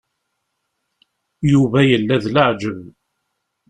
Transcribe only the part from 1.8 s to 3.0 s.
yella d leɛǧeb.